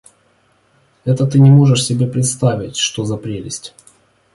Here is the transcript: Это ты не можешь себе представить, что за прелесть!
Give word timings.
Это 1.05 1.27
ты 1.27 1.39
не 1.39 1.51
можешь 1.51 1.85
себе 1.85 2.07
представить, 2.07 2.75
что 2.75 3.05
за 3.05 3.17
прелесть! 3.17 3.75